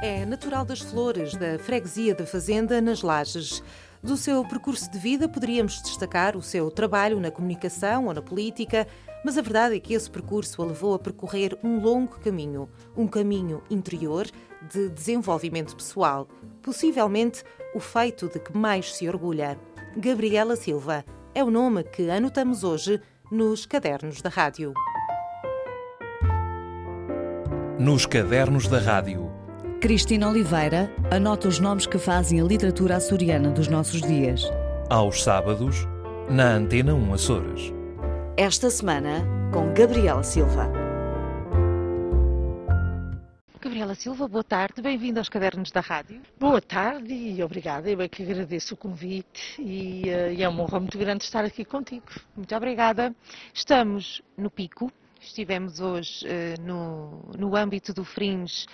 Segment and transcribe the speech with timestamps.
[0.00, 3.60] É natural das flores, da freguesia da Fazenda, nas Lages.
[4.00, 8.86] Do seu percurso de vida poderíamos destacar o seu trabalho na comunicação ou na política,
[9.24, 13.08] mas a verdade é que esse percurso a levou a percorrer um longo caminho, um
[13.08, 14.28] caminho interior
[14.72, 16.28] de desenvolvimento pessoal,
[16.62, 17.42] possivelmente
[17.74, 19.58] o feito de que mais se orgulha.
[19.96, 21.04] Gabriela Silva
[21.34, 23.00] é o nome que anotamos hoje
[23.32, 24.72] nos cadernos da rádio.
[27.80, 29.27] Nos cadernos da rádio.
[29.80, 34.42] Cristina Oliveira anota os nomes que fazem a literatura açoriana dos nossos dias.
[34.90, 35.86] Aos sábados,
[36.28, 37.72] na Antena 1 Açores.
[38.36, 40.68] Esta semana, com Gabriela Silva.
[43.60, 46.22] Gabriela Silva, boa tarde, bem-vinda aos Cadernos da Rádio.
[46.40, 47.88] Boa tarde e obrigada.
[47.88, 51.44] Eu é que agradeço o convite e, uh, e é uma honra muito grande estar
[51.44, 52.06] aqui contigo.
[52.36, 53.14] Muito obrigada.
[53.54, 54.90] Estamos no Pico,
[55.20, 58.66] estivemos hoje uh, no, no âmbito do Fringe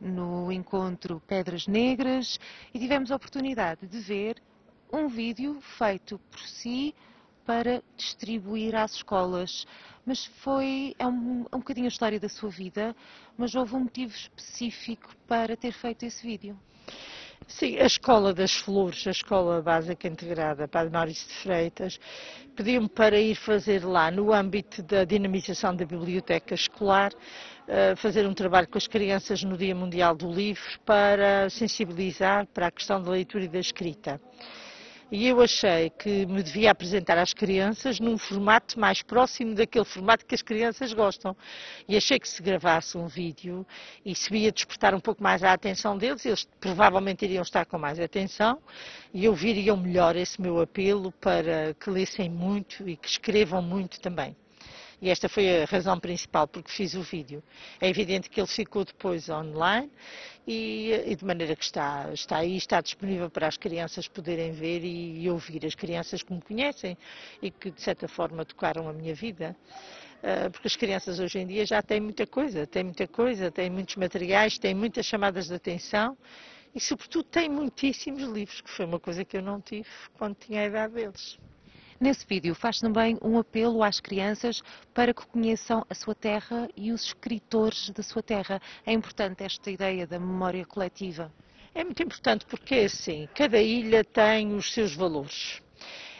[0.00, 2.38] no encontro Pedras Negras
[2.72, 4.42] e tivemos a oportunidade de ver
[4.92, 6.94] um vídeo feito por si
[7.44, 9.66] para distribuir às escolas.
[10.04, 12.94] Mas foi é um, é um bocadinho a história da sua vida,
[13.36, 16.58] mas houve um motivo específico para ter feito esse vídeo.
[17.58, 22.00] Sim, a Escola das Flores, a Escola Básica Integrada Padre Maurício de Freitas,
[22.56, 27.12] pediu-me para ir fazer lá, no âmbito da dinamização da biblioteca escolar,
[27.68, 32.68] eh, fazer um trabalho com as crianças no Dia Mundial do Livro para sensibilizar para
[32.68, 34.18] a questão da leitura e da escrita
[35.12, 40.24] e eu achei que me devia apresentar às crianças num formato mais próximo daquele formato
[40.24, 41.36] que as crianças gostam.
[41.86, 43.66] E achei que se gravasse um vídeo
[44.06, 47.76] e se ia despertar um pouco mais a atenção deles, eles provavelmente iriam estar com
[47.76, 48.58] mais atenção
[49.12, 54.34] e ouviriam melhor esse meu apelo para que lessem muito e que escrevam muito também.
[55.02, 57.42] E esta foi a razão principal porque fiz o vídeo.
[57.80, 59.90] É evidente que ele ficou depois online
[60.46, 64.84] e, e de maneira que está, está aí, está disponível para as crianças poderem ver
[64.84, 65.66] e, e ouvir.
[65.66, 66.96] As crianças que me conhecem
[67.42, 69.56] e que de certa forma tocaram a minha vida
[70.22, 73.68] ah, porque as crianças hoje em dia já têm muita coisa, têm muita coisa, têm
[73.68, 76.16] muitos materiais, têm muitas chamadas de atenção
[76.72, 80.62] e, sobretudo, têm muitíssimos livros, que foi uma coisa que eu não tive quando tinha
[80.62, 81.38] a idade deles.
[82.02, 84.60] Nesse vídeo faz também um apelo às crianças
[84.92, 88.60] para que conheçam a sua terra e os escritores da sua terra.
[88.84, 91.32] É importante esta ideia da memória coletiva.
[91.72, 95.62] É muito importante porque, assim, cada ilha tem os seus valores.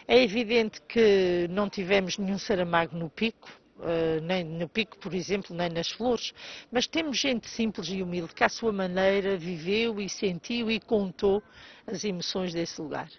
[0.07, 5.53] É evidente que não tivemos nenhum Saramago no pico, Uh, nem no pico, por exemplo,
[5.53, 6.31] nem nas flores,
[6.71, 11.43] mas temos gente simples e humilde que, à sua maneira, viveu e sentiu e contou
[11.85, 13.09] as emoções desse lugar.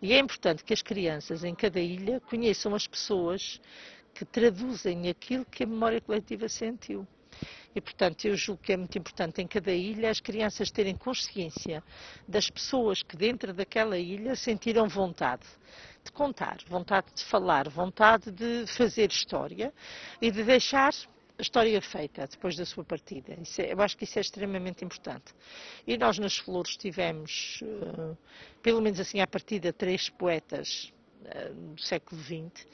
[0.00, 3.60] E é importante que as crianças em cada ilha conheçam as pessoas
[4.14, 7.06] que traduzem aquilo que a memória coletiva sentiu.
[7.74, 11.82] E, portanto, eu julgo que é muito importante em cada ilha as crianças terem consciência
[12.26, 15.46] das pessoas que dentro daquela ilha sentiram vontade
[16.04, 19.72] de contar, vontade de falar, vontade de fazer história
[20.20, 20.92] e de deixar
[21.38, 23.32] a história feita depois da sua partida.
[23.58, 25.32] É, eu acho que isso é extremamente importante.
[25.86, 28.18] E nós nas Flores tivemos, uh,
[28.60, 32.66] pelo menos assim à partida, três poetas uh, do século XX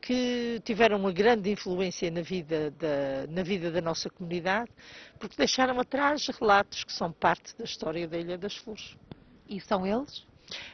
[0.00, 4.70] que tiveram uma grande influência na vida, da, na vida da nossa comunidade,
[5.18, 8.96] porque deixaram atrás relatos que são parte da história da Ilha das Flores.
[9.48, 10.27] E são eles?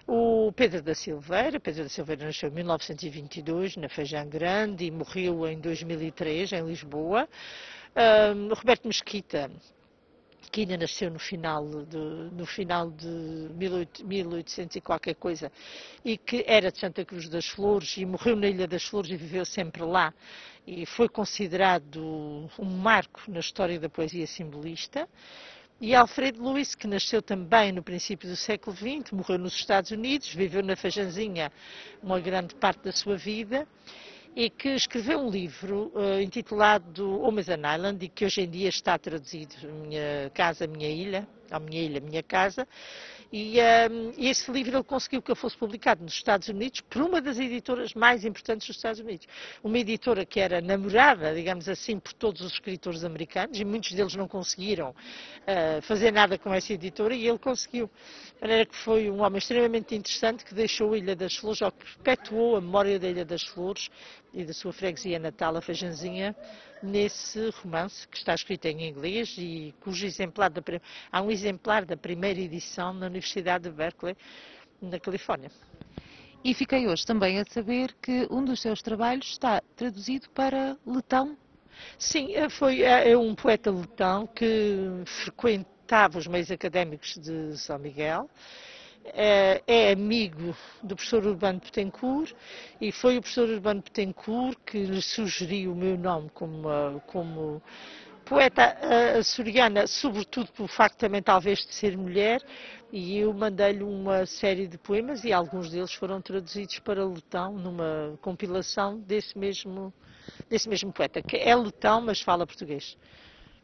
[0.07, 5.47] O Pedro da Silveira, Pedro da Silveira nasceu em 1922 na Feijão Grande e morreu
[5.47, 7.29] em 2003 em Lisboa.
[7.97, 9.51] Um, Roberto Mesquita,
[10.51, 13.07] que ainda nasceu no final de, no final de
[13.55, 15.51] 1800 e qualquer coisa,
[16.05, 19.17] e que era de Santa Cruz das Flores e morreu na Ilha das Flores e
[19.17, 20.15] viveu sempre lá,
[20.67, 25.09] e foi considerado um marco na história da poesia simbolista.
[25.87, 30.33] E Alfredo Luiz, que nasceu também no princípio do século XX, morreu nos Estados Unidos,
[30.33, 31.53] viveu na Fajanzinha
[32.03, 33.69] uma grande parte da sua vida
[34.35, 38.97] e que escreveu um livro uh, intitulado and Island e que hoje em dia está
[38.97, 42.67] traduzido Minha Casa, Minha Ilha, a Minha Ilha, Minha Casa,
[43.37, 43.57] e
[43.91, 47.37] um, esse livro ele conseguiu que ele fosse publicado nos Estados Unidos por uma das
[47.37, 49.27] editoras mais importantes dos Estados Unidos.
[49.65, 54.15] Uma editora que era namorada, digamos assim, por todos os escritores americanos, e muitos deles
[54.15, 57.91] não conseguiram uh, fazer nada com essa editora, e ele conseguiu.
[58.37, 61.73] De maneira que foi um homem extremamente interessante que deixou a Ilha das Flores, ou
[61.73, 63.91] que perpetuou a memória da Ilha das Flores
[64.35, 66.35] e da sua freguesia natal, a Fejanzinha,
[66.83, 70.61] nesse romance que está escrito em inglês e cujo exemplar da,
[71.11, 74.17] há um exemplar da primeira edição na Universidade de Berkeley,
[74.83, 75.51] na Califórnia.
[76.43, 81.39] E fiquei hoje também a saber que um dos seus trabalhos está traduzido para letão.
[81.97, 84.77] Sim, é, foi, é, é um poeta letão que
[85.07, 88.29] frequenta frequentava os meios académicos de São Miguel,
[89.05, 92.33] é, é amigo do professor Urbano Petencourt
[92.81, 96.69] e foi o professor Urbano Petencourt que lhe sugeriu o meu nome como,
[97.07, 97.63] como
[98.25, 98.77] poeta
[99.19, 102.43] açoriana, sobretudo pelo facto também talvez de ser mulher,
[102.91, 108.17] e eu mandei-lhe uma série de poemas e alguns deles foram traduzidos para letão numa
[108.23, 109.93] compilação desse mesmo,
[110.49, 112.97] desse mesmo poeta, que é letão, mas fala português.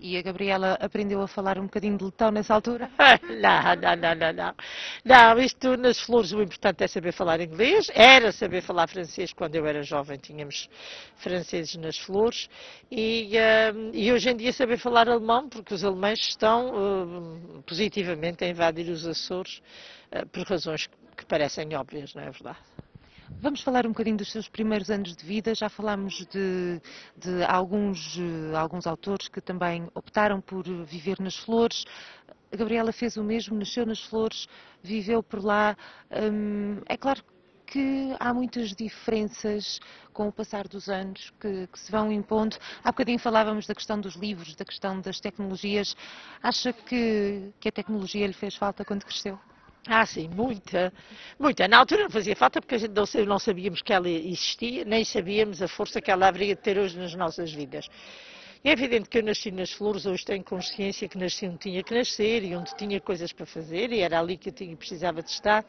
[0.03, 2.91] E a Gabriela aprendeu a falar um bocadinho de letão nessa altura?
[3.29, 4.55] não, não, não, não, não.
[5.05, 7.91] Não, isto nas flores o importante é saber falar inglês.
[7.93, 10.71] Era saber falar francês quando eu era jovem, tínhamos
[11.17, 12.49] franceses nas flores.
[12.91, 18.43] E, uh, e hoje em dia saber falar alemão, porque os alemães estão uh, positivamente
[18.43, 19.61] a invadir os Açores
[20.13, 22.59] uh, por razões que parecem óbvias, não é verdade?
[23.39, 25.55] Vamos falar um bocadinho dos seus primeiros anos de vida.
[25.55, 26.81] Já falámos de,
[27.17, 31.85] de alguns, eh, alguns autores que também optaram por viver nas flores.
[32.53, 34.47] A Gabriela fez o mesmo, nasceu nas flores,
[34.83, 35.77] viveu por lá.
[36.11, 37.23] Hum, é claro
[37.67, 39.81] que há muitas diferenças
[40.13, 42.57] com o passar dos anos que, que, se vão impondo.
[42.83, 45.97] Há bocadinho falávamos da questão dos livros, da questão das tecnologias.
[46.43, 49.39] Acha que, que a tecnologia lhe fez falta quando cresceu?
[49.87, 50.93] Ah, sim, muita,
[51.39, 51.67] muita.
[51.67, 52.93] Na altura não fazia falta porque a gente
[53.27, 56.99] não, sabíamos que ela existia, nem sabíamos a força que ela haveria de ter hoje
[56.99, 57.89] nas nossas vidas.
[58.63, 61.95] É evidente que eu nasci nas flores, hoje tenho consciência que nasci onde tinha que
[61.95, 65.31] nascer e onde tinha coisas para fazer e era ali que eu tinha, precisava de
[65.31, 65.65] estar,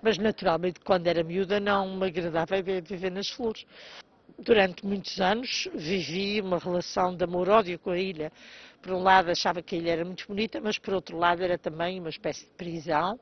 [0.00, 3.66] mas naturalmente quando era miúda não me agradava viver nas flores.
[4.40, 8.30] Durante muitos anos vivi uma relação de amor-ódio com a ilha.
[8.80, 11.58] Por um lado achava que a ilha era muito bonita, mas por outro lado era
[11.58, 13.18] também uma espécie de prisão,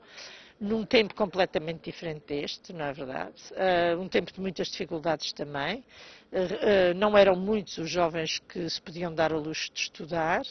[0.61, 3.35] num tempo completamente diferente deste, não é verdade?
[3.53, 5.85] Uh, um tempo de muitas dificuldades também.
[6.33, 10.43] Uh, uh, não eram muitos os jovens que se podiam dar ao luxo de estudar.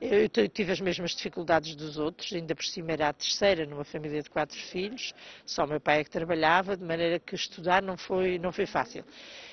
[0.00, 4.20] Eu tive as mesmas dificuldades dos outros, ainda por cima era a terceira numa família
[4.20, 5.14] de quatro filhos,
[5.46, 8.66] só o meu pai é que trabalhava, de maneira que estudar não foi, não foi
[8.66, 9.04] fácil.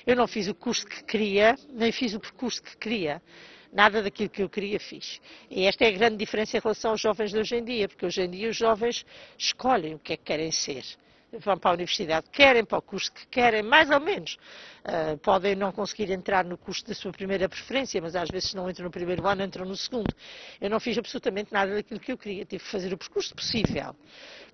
[0.04, 3.22] Eu não fiz o curso que queria, nem fiz o percurso que queria
[3.72, 5.20] nada daquilo que eu queria fiz.
[5.50, 8.06] E esta é a grande diferença em relação aos jovens de hoje em dia, porque
[8.06, 9.04] hoje em dia os jovens
[9.38, 10.84] escolhem o que é que querem ser.
[11.32, 14.36] Vão para a universidade, querem para o curso que querem, mais ou menos.
[14.80, 18.68] Uh, podem não conseguir entrar no curso da sua primeira preferência, mas às vezes não
[18.68, 20.14] entram no primeiro ano, entram no segundo.
[20.60, 23.94] Eu não fiz absolutamente nada daquilo que eu queria, tive que fazer o percurso possível.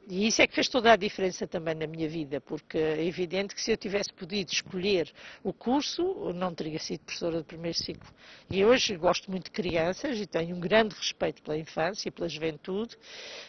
[0.09, 3.57] E isso é que fez toda a diferença também na minha vida, porque é evidente
[3.57, 5.13] que se eu tivesse podido escolher
[5.43, 8.09] o curso, não teria sido professora de primeiro ciclo.
[8.49, 12.29] E hoje gosto muito de crianças e tenho um grande respeito pela infância e pela
[12.29, 12.97] juventude,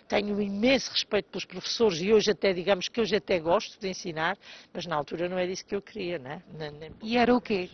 [0.08, 3.90] tenho um imenso respeito pelos professores e hoje até, digamos que hoje até gosto de
[3.90, 4.36] ensinar,
[4.74, 6.42] mas na altura não era isso que eu queria, né?
[7.02, 7.69] E era o quê?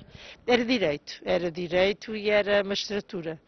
[0.45, 3.39] Era direito, era direito e era magistratura.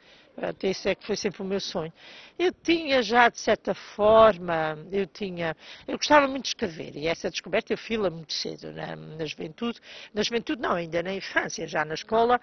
[0.63, 1.93] Isso é que foi sempre o meu sonho.
[2.37, 5.55] Eu tinha já, de certa forma, eu tinha,
[5.87, 9.79] eu gostava muito de escrever e essa descoberta eu fiz-la muito cedo, na, na, juventude.
[10.13, 12.39] Na juventude não, ainda na infância, já na escola,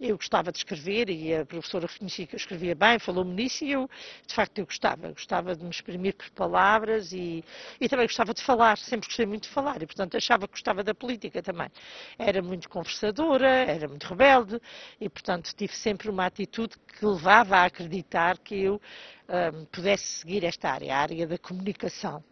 [0.00, 3.72] eu gostava de escrever e a professora reconhecia que eu escrevia bem, falou-me nisso e
[3.72, 3.90] eu,
[4.26, 5.12] de facto, eu gostava.
[5.12, 7.44] Gostava de me exprimir por palavras e,
[7.78, 10.82] e também gostava de falar, sempre gostei muito de falar e, portanto, achava que gostava
[10.82, 11.70] da política também.
[12.18, 14.58] Era muito conversadora, era muito rebelde
[14.98, 18.80] e, portanto, tive sempre uma atitude que levava a acreditar que eu
[19.28, 22.22] um, pudesse seguir esta área, a área da comunicação.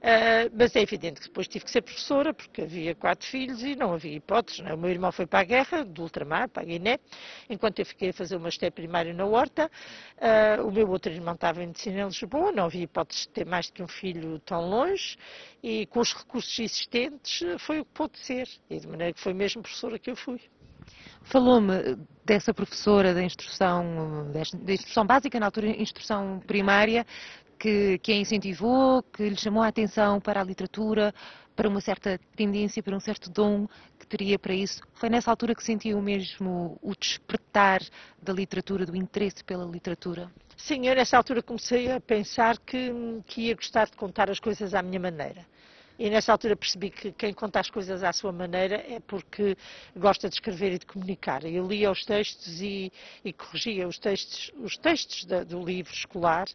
[0.00, 3.76] Uh, mas é evidente que depois tive que ser professora, porque havia quatro filhos e
[3.76, 4.64] não havia hipóteses.
[4.64, 4.72] É?
[4.72, 6.98] O meu irmão foi para a guerra, do ultramar, para a Guiné,
[7.50, 9.70] enquanto eu fiquei a fazer o magistério primário na Horta.
[10.16, 13.44] Uh, o meu outro irmão estava em medicina em Lisboa, não havia hipóteses de ter
[13.44, 15.18] mais do que um filho tão longe,
[15.62, 18.48] e com os recursos existentes foi o que pôde ser.
[18.70, 20.40] E de maneira que foi mesmo professora que eu fui.
[21.22, 27.06] Falou-me dessa professora da instrução, da instrução básica, na altura instrução primária,
[27.58, 31.12] que, que a incentivou, que lhe chamou a atenção para a literatura,
[31.54, 33.66] para uma certa tendência, para um certo dom
[33.98, 34.80] que teria para isso.
[34.94, 37.82] Foi nessa altura que sentiu mesmo o despertar
[38.22, 40.30] da literatura, do interesse pela literatura?
[40.56, 42.92] Sim, eu nessa altura comecei a pensar que,
[43.26, 45.44] que ia gostar de contar as coisas à minha maneira.
[46.00, 49.54] E nessa altura percebi que quem conta as coisas à sua maneira é porque
[49.94, 51.44] gosta de escrever e de comunicar.
[51.44, 52.90] Eu lia os textos e,
[53.22, 56.46] e corrigia os textos, os textos da, do livro escolar,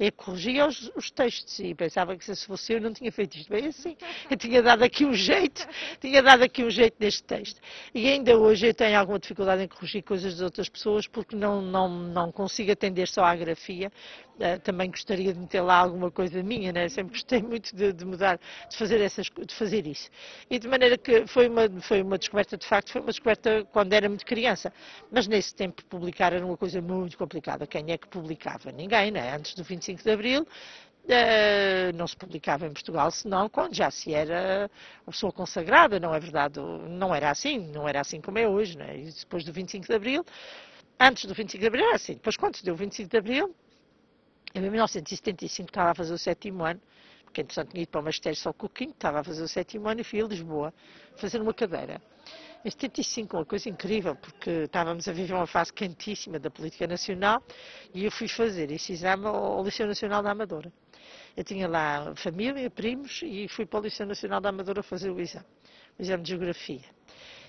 [0.00, 3.50] e corrigia os, os, textos e pensava que se fosse eu não tinha feito isto
[3.50, 3.94] bem assim.
[4.30, 5.68] Eu tinha dado aqui um jeito,
[6.00, 7.60] tinha dado aqui um jeito neste texto.
[7.94, 11.60] E ainda hoje eu tenho alguma dificuldade em corrigir coisas de outras pessoas porque não,
[11.60, 13.92] não, não consigo atender só à grafia.
[14.34, 16.88] Uh, também gostaria de meter lá alguma coisa minha, né?
[16.88, 20.10] sempre gostei muito de, de mudar, de fazer fazer, essas, de fazer isso.
[20.50, 23.92] E de maneira que foi uma, foi uma descoberta, de facto, foi uma descoberta quando
[23.92, 24.72] era muito criança.
[25.10, 27.66] Mas nesse tempo publicar era uma coisa muito complicada.
[27.66, 28.70] Quem é que publicava?
[28.72, 29.34] Ninguém, né?
[29.34, 30.46] Antes do 25 de Abril,
[31.06, 34.70] Uh, não se publicava em Portugal, senão quando já se era
[35.06, 36.58] uma pessoa consagrada, não é verdade?
[36.58, 39.00] Não era assim, não era assim como é hoje, né?
[39.00, 40.24] E depois do 25 de Abril,
[40.98, 43.54] antes do 25 de Abril era assim, depois quando se deu o 25 de Abril,
[44.54, 46.80] em 1975 estava a fazer o sétimo ano,
[47.24, 49.48] porque entretanto tinha ido para o magistério só com o quinto, estava a fazer o
[49.48, 50.72] sétimo ano e fui a Lisboa
[51.16, 52.00] fazer uma cadeira.
[52.64, 57.42] Em 75, uma coisa incrível, porque estávamos a viver uma fase quentíssima da política nacional
[57.92, 60.72] e eu fui fazer esse exame ao Liceu Nacional da Amadora.
[61.36, 65.20] Eu tinha lá família, primos e fui para o Liceu Nacional da Amadora fazer o
[65.20, 65.44] exame,
[65.98, 66.93] o exame de Geografia.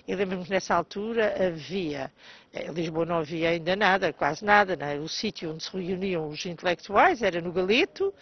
[0.06, 2.12] Eu lembro-me que nessa altura havia,
[2.54, 4.98] em Lisboa não havia ainda nada, quase nada, né?
[5.00, 8.14] o sítio onde se reuniam os intelectuais era no Galeto,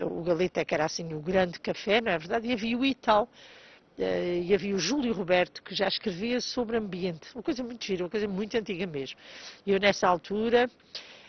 [0.00, 2.46] o Galeto é que era assim o grande café, não é verdade?
[2.48, 3.26] E havia o Ital,
[3.98, 8.04] eh, e havia o Júlio Roberto, que já escrevia sobre ambiente, uma coisa muito gira,
[8.04, 9.18] uma coisa muito antiga mesmo.
[9.64, 10.70] E eu nessa altura...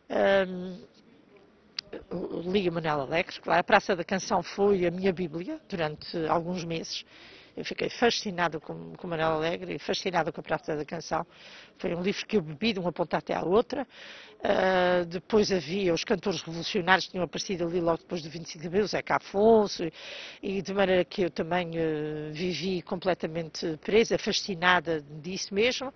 [0.09, 0.95] Um,
[2.51, 6.65] li a Manuel Alegre, claro, a Praça da Canção foi a minha bíblia durante alguns
[6.65, 7.05] meses.
[7.55, 11.25] Eu fiquei fascinada com, com Manuel Alegre e fascinada com a Praça da Canção.
[11.77, 13.87] Foi um livro que eu bebi de uma ponta até à outra.
[14.45, 18.67] Uh, depois havia os cantores revolucionários que tinham aparecido ali logo depois do 25 de
[18.67, 19.91] abril, Zeca Afonso, e,
[20.43, 25.91] e de maneira que eu também uh, vivi completamente presa, fascinada disso mesmo,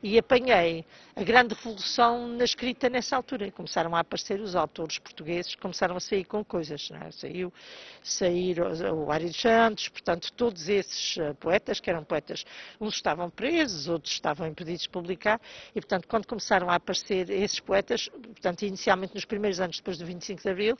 [0.00, 0.84] e apanhei
[1.16, 3.50] a grande revolução na escrita nessa altura.
[3.50, 6.88] Começaram a aparecer os autores portugueses, começaram a sair com coisas.
[6.92, 7.10] É?
[7.10, 7.52] Saiu,
[8.00, 12.44] sair o, o Ari Santos, portanto, todos esses uh, poetas, que eram poetas,
[12.80, 15.40] uns estavam presos, outros estavam impedidos de publicar,
[15.74, 19.98] e portanto, quando começaram a aparecer esses poetas, poetas, portanto, inicialmente nos primeiros anos depois
[19.98, 20.76] do 25 de Abril,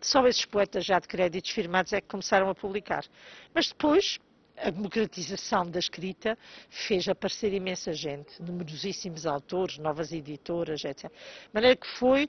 [0.00, 3.04] só esses poetas já de créditos firmados é que começaram a publicar.
[3.52, 4.18] Mas depois,
[4.56, 6.38] a democratização da escrita
[6.70, 11.10] fez aparecer imensa gente, numerosíssimos autores, novas editoras, etc.
[11.10, 12.28] De maneira que foi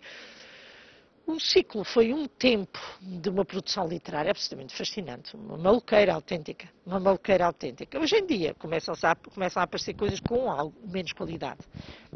[1.25, 7.00] um ciclo, foi um tempo de uma produção literária absolutamente fascinante, uma maluqueira autêntica, uma
[7.00, 7.98] maluqueira autêntica.
[7.98, 11.62] Hoje em dia começam a, começam a aparecer coisas com algo, menos qualidade.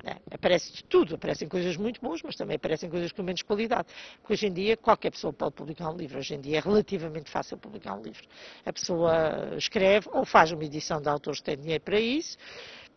[0.04, 3.88] É, aparece de tudo, aparecem coisas muito boas, mas também aparecem coisas com menos qualidade.
[4.20, 7.30] Porque hoje em dia qualquer pessoa pode publicar um livro, hoje em dia é relativamente
[7.30, 8.28] fácil publicar um livro.
[8.66, 12.38] A pessoa escreve ou faz uma edição de autores que têm dinheiro para isso,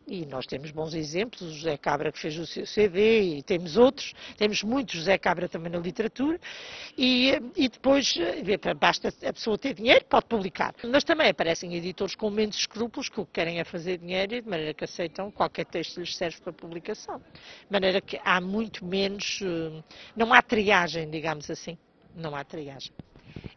[0.07, 3.77] e nós temos bons exemplos, o José Cabra que fez o seu CD e temos
[3.77, 6.39] outros, temos muitos José Cabra também na literatura
[6.99, 10.75] e, e depois eh, basta a pessoa ter dinheiro, pode publicar.
[10.85, 14.43] Mas também aparecem editores com menos escrúpulos que o que querem é fazer dinheiro e
[14.43, 17.19] de maneira que aceitam qualquer texto lhes serve para publicação.
[17.19, 19.83] De maneira que há muito menos, eh,
[20.17, 21.79] não há triagem, digamos assim,
[22.17, 22.93] não há triagem.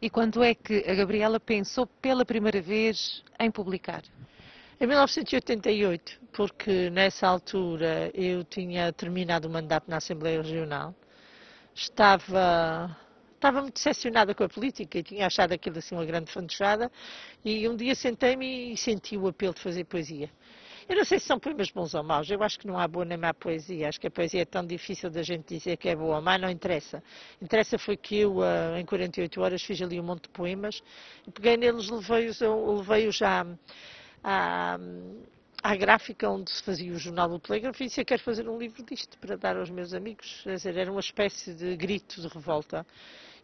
[0.02, 4.04] E quando é que a Gabriela pensou pela primeira vez em publicar?
[4.84, 10.94] Em 1988, porque nessa altura eu tinha terminado o mandato na Assembleia Regional,
[11.74, 12.94] estava,
[13.34, 16.92] estava muito decepcionada com a política e tinha achado aquilo assim uma grande fantochada
[17.46, 20.30] e um dia sentei-me e senti o apelo de fazer poesia.
[20.90, 23.06] Eu não sei se são poemas bons ou maus, eu acho que não há boa
[23.06, 25.96] nem má poesia, acho que a poesia é tão difícil da gente dizer que é
[25.96, 27.02] boa ou má, não interessa.
[27.42, 30.84] Interessa foi que eu, eh, em 48 horas, fiz ali um monte de poemas
[31.25, 33.46] e peguei neles, levei-os levei já
[34.24, 34.80] à,
[35.62, 38.58] à gráfica onde se fazia o jornal do Telégrafo e disse, eu quero fazer um
[38.58, 40.42] livro disto para dar aos meus amigos.
[40.44, 42.86] Quer dizer, era uma espécie de grito de revolta.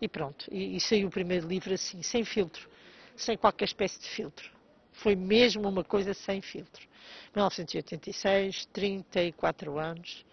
[0.01, 2.69] E pronto, e, e saiu o primeiro livro assim, sem filtro,
[3.17, 4.49] sem qualquer espécie de filtro.
[4.93, 6.87] Foi mesmo uma coisa sem filtro.
[7.35, 10.25] 1986, 34 anos.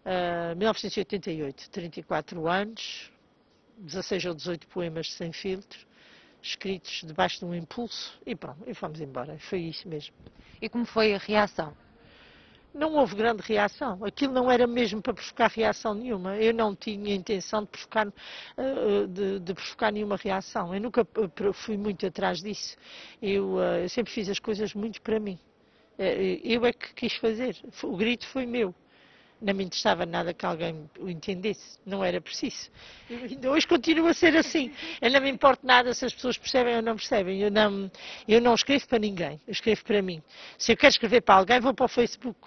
[0.00, 3.10] Uh, 1988, 34 anos,
[3.78, 5.89] 16 ou 18 poemas sem filtro
[6.42, 9.38] escritos debaixo de um impulso e pronto, e fomos embora.
[9.38, 10.14] Foi isso mesmo.
[10.60, 11.74] E como foi a reação?
[12.72, 14.04] Não houve grande reação.
[14.04, 16.36] Aquilo não era mesmo para provocar reação nenhuma.
[16.36, 18.06] Eu não tinha intenção de provocar,
[18.56, 20.72] eh, de, de provocar nenhuma reação.
[20.72, 22.76] Eu nunca eh, fui muito atrás disso.
[23.20, 25.38] Eu, eh, eu sempre fiz as coisas muito para mim.
[25.98, 27.56] Eu é que quis fazer.
[27.82, 28.74] O grito foi meu
[29.40, 32.70] não me interessava nada que alguém o entendesse, não era preciso.
[33.50, 34.72] Hoje continua a ser assim.
[35.00, 37.40] Eu não me importo nada se as pessoas percebem ou não percebem.
[37.40, 37.90] Eu não,
[38.28, 40.22] eu não escrevo para ninguém, eu escrevo para mim.
[40.58, 42.38] Se eu quero escrever para alguém, vou para o Facebook.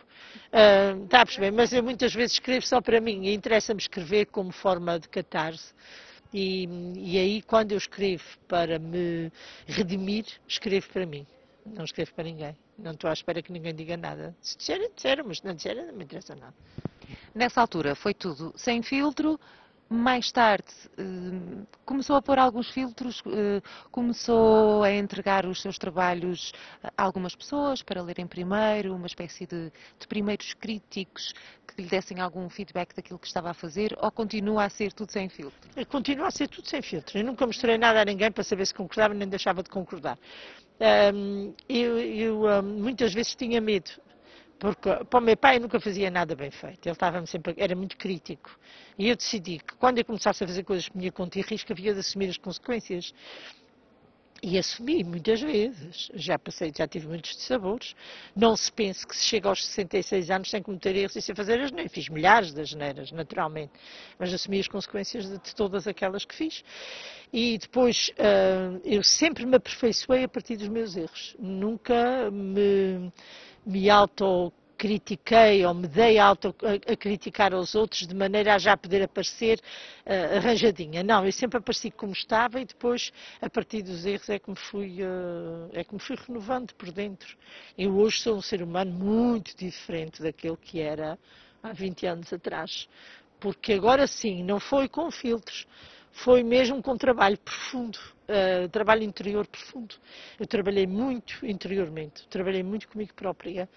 [0.52, 1.52] Uh, está a perceber?
[1.52, 5.74] Mas eu muitas vezes escrevo só para mim interessa-me escrever como forma de catarse.
[6.34, 9.32] E, e aí, quando eu escrevo para me
[9.68, 11.28] redimir, escrevo para mim.
[11.66, 12.56] Não escrevo para ninguém.
[12.78, 14.36] Não estou à espera que ninguém diga nada.
[14.42, 16.54] Se disserem, disseram, mas se não disserem, não me interessa nada.
[17.34, 19.40] Nessa altura foi tudo sem filtro,
[19.94, 26.52] mais tarde uh, começou a pôr alguns filtros, uh, começou a entregar os seus trabalhos
[26.84, 31.34] a algumas pessoas para lerem primeiro, uma espécie de, de primeiros críticos
[31.68, 35.12] que lhe dessem algum feedback daquilo que estava a fazer, ou continua a ser tudo
[35.12, 35.70] sem filtro?
[35.88, 37.18] Continua a ser tudo sem filtro.
[37.18, 40.18] Eu nunca mostrei nada a ninguém para saber se concordava nem deixava de concordar.
[41.70, 43.92] Eu, eu muitas vezes tinha medo
[44.64, 46.88] porque para o meu pai eu nunca fazia nada bem feito.
[46.88, 48.50] Ele estava sempre, era muito crítico.
[48.98, 51.74] E eu decidi que quando eu começasse a fazer coisas por minha conta e risco,
[51.74, 53.14] havia de assumir as consequências.
[54.46, 56.12] E assumi muitas vezes.
[56.16, 57.96] Já passei, já tive muitos dissabores.
[58.36, 61.62] Não se pense que se chega aos 66 anos sem cometer erros e sem fazer
[61.62, 61.94] as neiras.
[61.94, 63.72] Fiz milhares de asneiras, naturalmente.
[64.20, 66.62] Mas assumi as consequências de, de todas aquelas que fiz.
[67.32, 71.38] E depois, uh, eu sempre me aperfeiçoei a partir dos meus erros.
[71.40, 73.10] Nunca me
[73.66, 73.90] me
[74.74, 79.04] autocritiquei ou me dei auto a, a, criticar aos outros de maneira a já poder
[79.04, 79.60] aparecer
[80.06, 81.04] uh, arranjadinha.
[81.04, 83.12] Não, eu sempre apareci como estava e depois,
[83.42, 86.92] a partir dos erros, é que me fui, uh, é que me fui renovando por
[86.92, 87.38] dentro.
[87.78, 91.18] Eu hoje sou um ser humano muito diferente daquele que era
[91.62, 92.90] há 20 anos atrás.
[93.40, 95.68] Porque agora sim, não foi com filtros,
[96.14, 99.96] foi mesmo com trabalho profundo, uh, trabalho interior profundo.
[100.40, 103.68] Eu trabalhei muito interiormente, trabalhei muito comigo própria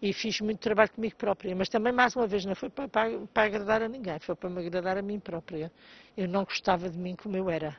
[0.00, 3.18] e fiz muito trabalho comigo própria, mas também, mais uma vez, não foi para, para,
[3.32, 5.72] para agradar a ninguém, foi para me agradar a mim própria.
[6.14, 7.74] Eu não gostava de mim como eu era.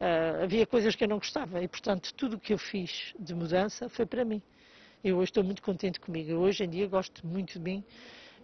[0.00, 3.34] Uh, havia coisas que eu não gostava e, portanto, tudo o que eu fiz de
[3.34, 4.40] mudança foi para mim.
[5.02, 6.30] Eu hoje estou muito contente comigo.
[6.30, 7.84] Eu, hoje em dia gosto muito de mim,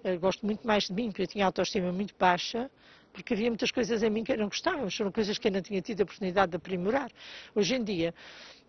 [0.04, 2.68] uh, gosto muito mais de mim, porque eu tinha autoestima muito baixa
[3.16, 5.52] porque havia muitas coisas em mim que eu não gostava, mas foram coisas que eu
[5.52, 7.10] não tinha tido a oportunidade de aprimorar.
[7.54, 8.14] Hoje em dia,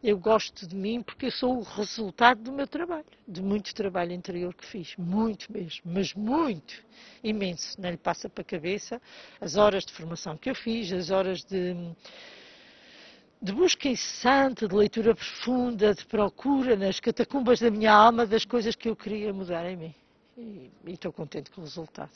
[0.01, 4.13] eu gosto de mim porque eu sou o resultado do meu trabalho, de muito trabalho
[4.13, 6.81] interior que fiz, muito mesmo, mas muito,
[7.21, 7.79] imenso.
[7.79, 9.01] Não lhe passa para a cabeça
[9.41, 11.75] as horas de formação que eu fiz, as horas de
[13.39, 18.75] de busca incessante, de leitura profunda, de procura nas catacumbas da minha alma das coisas
[18.75, 19.95] que eu queria mudar em mim.
[20.35, 22.09] E, estou contente com o resultado.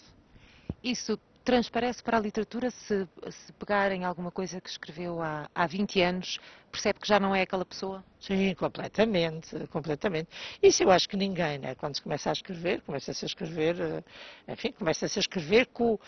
[0.83, 6.01] Isso transparece para a literatura se, se pegarem alguma coisa que escreveu há, há 20
[6.01, 6.39] anos,
[6.71, 8.03] percebe que já não é aquela pessoa?
[8.19, 10.29] Sim, completamente, completamente.
[10.61, 11.75] Isso eu acho que ninguém, né?
[11.75, 14.03] quando se começa a escrever, começa-se a escrever, eh,
[14.53, 15.99] enfim, começa-se a escrever com,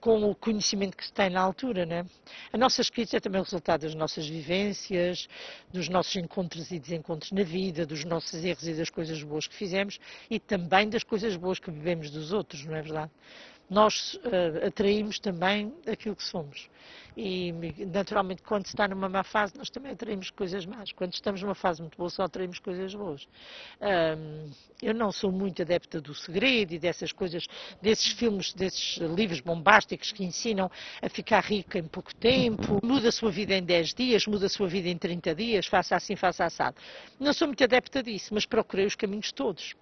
[0.00, 2.04] com o conhecimento que se tem na altura, né?
[2.52, 5.28] A nossa escrita é também o resultado das nossas vivências,
[5.72, 9.54] dos nossos encontros e desencontros na vida, dos nossos erros e das coisas boas que
[9.54, 13.10] fizemos e também das coisas boas que vivemos dos outros, não é verdade?
[13.70, 16.68] Nós uh, atraímos também aquilo que somos.
[17.16, 17.52] E,
[17.86, 20.92] naturalmente, quando se está numa má fase, nós também atraímos coisas más.
[20.92, 23.28] Quando estamos numa fase muito boa, só atraímos coisas boas.
[23.80, 24.50] Um,
[24.82, 27.46] eu não sou muito adepta do segredo e dessas coisas,
[27.82, 30.70] desses filmes, desses livros bombásticos que ensinam
[31.02, 34.48] a ficar rica em pouco tempo, muda a sua vida em 10 dias, muda a
[34.48, 36.76] sua vida em 30 dias, faça assim, faça assado.
[37.18, 39.74] Não sou muito adepta disso, mas procurei os caminhos todos.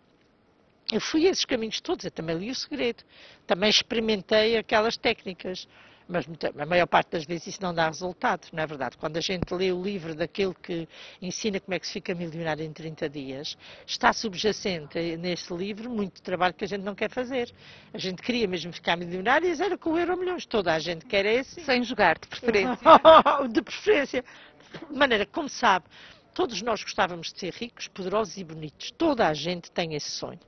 [0.91, 3.05] Eu fui esses caminhos todos, eu também li o segredo,
[3.47, 5.69] também experimentei aquelas técnicas,
[6.09, 6.27] mas
[6.59, 8.97] a maior parte das vezes isso não dá resultado, não é verdade?
[8.97, 10.89] Quando a gente lê o livro daquele que
[11.21, 16.23] ensina como é que se fica milionário em 30 dias, está subjacente nesse livro muito
[16.23, 17.53] trabalho que a gente não quer fazer.
[17.93, 21.05] A gente queria mesmo ficar milionário e era com o euro milhões, toda a gente
[21.05, 21.61] quer esse.
[21.61, 22.79] Sem jogar, de preferência.
[23.53, 24.25] de preferência.
[24.91, 25.85] De maneira como sabe,
[26.33, 28.91] todos nós gostávamos de ser ricos, poderosos e bonitos.
[28.93, 30.41] Toda a gente tem esse sonho.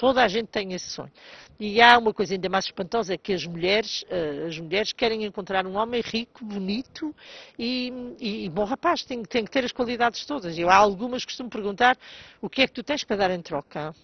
[0.00, 1.12] Toda a gente tem esse sonho.
[1.58, 5.26] E há uma coisa ainda mais espantosa, é que as mulheres, uh, as mulheres querem
[5.26, 7.14] encontrar um homem rico, bonito
[7.58, 10.56] e, e, e bom rapaz, tem, tem, que ter as qualidades todas.
[10.56, 11.98] Eu há algumas que costumo perguntar
[12.40, 13.94] o que é que tu tens para dar em troca?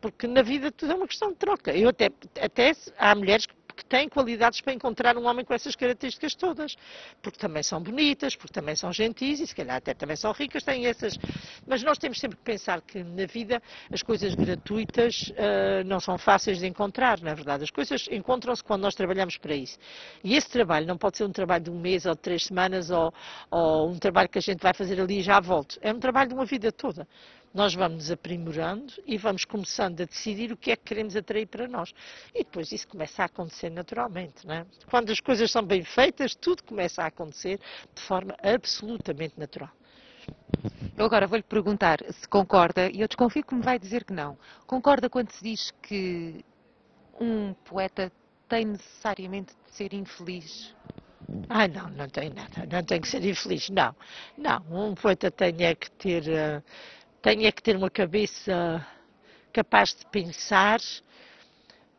[0.00, 1.72] Porque na vida tudo é uma questão de troca.
[1.76, 5.74] Eu até, até há mulheres que que têm qualidades para encontrar um homem com essas
[5.74, 6.76] características todas.
[7.22, 10.62] Porque também são bonitas, porque também são gentis e se calhar até também são ricas,
[10.62, 11.18] têm essas.
[11.66, 16.18] Mas nós temos sempre que pensar que na vida as coisas gratuitas uh, não são
[16.18, 17.64] fáceis de encontrar, na é verdade.
[17.64, 19.78] As coisas encontram-se quando nós trabalhamos para isso.
[20.22, 22.90] E esse trabalho não pode ser um trabalho de um mês ou de três semanas
[22.90, 23.12] ou,
[23.50, 25.78] ou um trabalho que a gente vai fazer ali e já volto.
[25.80, 27.06] É um trabalho de uma vida toda
[27.52, 31.46] nós vamos nos aprimorando e vamos começando a decidir o que é que queremos atrair
[31.46, 31.92] para nós.
[32.34, 34.46] E depois isso começa a acontecer naturalmente.
[34.46, 34.66] Não é?
[34.88, 37.58] Quando as coisas são bem feitas, tudo começa a acontecer
[37.94, 39.70] de forma absolutamente natural.
[40.96, 44.38] Eu agora vou-lhe perguntar se concorda, e eu desconfio que me vai dizer que não.
[44.66, 46.44] Concorda quando se diz que
[47.18, 48.12] um poeta
[48.48, 50.74] tem necessariamente de ser infeliz?
[51.48, 52.66] Ah, não, não tem nada.
[52.70, 53.94] Não tem que ser infeliz, não.
[54.36, 56.22] Não, um poeta tem é que ter.
[56.22, 56.62] Uh,
[57.22, 58.86] tenha que ter uma cabeça
[59.52, 60.80] capaz de pensar,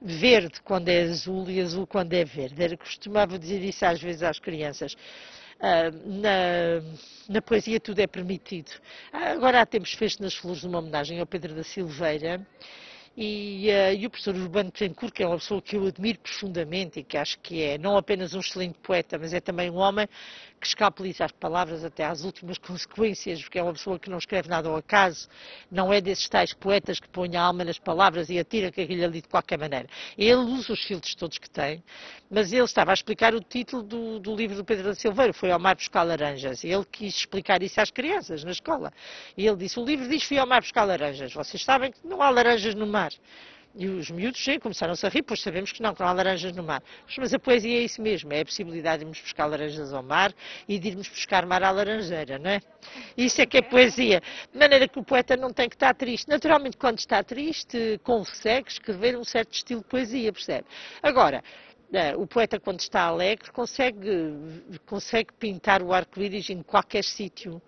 [0.01, 2.62] verde quando é azul e azul quando é verde.
[2.62, 4.93] Era, costumava dizer isso às vezes às crianças.
[5.60, 6.81] Uh, na,
[7.29, 8.71] na, poesia tudo é permitido.
[9.13, 12.43] Uh, agora há tempos fez nas Flores uma homenagem ao Pedro da Silveira
[13.15, 17.01] e, uh, e, o professor Urbano Tencourt, que é uma pessoa que eu admiro profundamente
[17.01, 20.07] e que acho que é não apenas um excelente poeta, mas é também um homem
[20.62, 24.47] que escapeliza as palavras até às últimas consequências, porque é uma pessoa que não escreve
[24.47, 25.28] nada ao acaso,
[25.71, 29.21] não é desses tais poetas que põem a alma nas palavras e atira aquilo ali
[29.21, 29.88] de qualquer maneira.
[30.15, 31.84] Ele usa os filtros todos que tem,
[32.30, 35.50] mas ele estava a explicar o título do, do livro do Pedro da Silveira, foi
[35.52, 38.93] ao mar buscar laranjas, ele quis explicar isso às crianças na escola.
[39.36, 42.21] E ele disse, o livro diz fui ao mar buscar laranjas, vocês sabem que não
[42.21, 43.12] há laranjas no mar.
[43.73, 46.62] E os miúdos, começaram-se a rir, pois sabemos que não, que não há laranjas no
[46.62, 46.84] mar.
[47.17, 50.34] Mas a poesia é isso mesmo, é a possibilidade de irmos buscar laranjas ao mar
[50.67, 52.60] e de irmos buscar mar à laranjeira, não é?
[53.15, 54.21] Isso é que é poesia.
[54.51, 56.27] De maneira que o poeta não tem que estar triste.
[56.27, 60.65] Naturalmente, quando está triste, consegue escrever um certo estilo de poesia, percebe?
[61.01, 61.41] Agora,
[61.93, 64.10] eh, o poeta, quando está alegre, consegue,
[64.86, 67.62] consegue pintar o arco-íris em qualquer sítio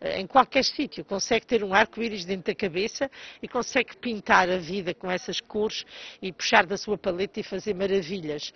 [0.00, 3.10] em qualquer sítio, consegue ter um arco-íris dentro da cabeça
[3.42, 5.84] e consegue pintar a vida com essas cores
[6.22, 8.52] e puxar da sua paleta e fazer maravilhas.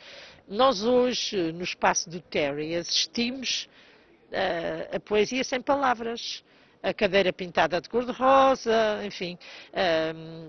[0.49, 3.69] Nós hoje, no espaço do Terry, assistimos
[4.31, 6.43] uh, a poesia sem palavras
[6.85, 9.39] a cadeira pintada de cor-de-rosa, enfim,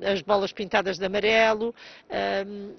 [0.04, 1.74] as bolas pintadas de amarelo